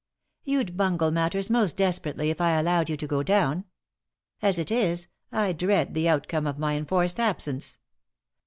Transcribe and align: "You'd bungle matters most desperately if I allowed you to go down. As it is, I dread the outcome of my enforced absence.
"You'd 0.43 0.75
bungle 0.75 1.11
matters 1.11 1.51
most 1.51 1.77
desperately 1.77 2.31
if 2.31 2.41
I 2.41 2.53
allowed 2.59 2.89
you 2.89 2.97
to 2.97 3.05
go 3.05 3.21
down. 3.21 3.65
As 4.41 4.57
it 4.57 4.71
is, 4.71 5.07
I 5.31 5.53
dread 5.53 5.93
the 5.93 6.09
outcome 6.09 6.47
of 6.47 6.57
my 6.57 6.73
enforced 6.75 7.19
absence. 7.19 7.77